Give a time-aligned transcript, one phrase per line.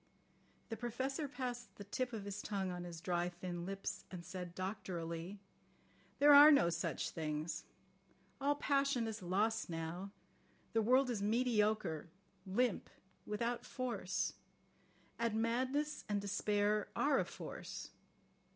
[0.69, 4.55] The Professor passed the tip of his tongue on his dry, thin lips, and said
[4.55, 5.37] doctorally:
[6.17, 7.65] "There are no such things.
[8.41, 10.09] All passion is lost now.
[10.73, 12.09] The world is mediocre,
[12.47, 12.89] limp,
[13.27, 14.33] without force.
[15.19, 17.91] And madness and despair are a force.